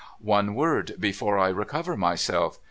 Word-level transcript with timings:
'One 0.37 0.55
word 0.55 0.95
before 0.99 1.37
I 1.37 1.49
recover 1.49 1.95
myself. 1.95 2.57